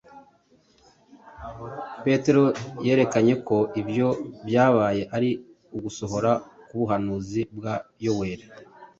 [2.03, 2.45] Petero
[2.85, 4.07] yerekanye ko ibyo
[4.47, 5.29] byabaye ari
[5.75, 6.31] ugusohora
[6.67, 8.45] k’ubuhanuzi bwa Yoweli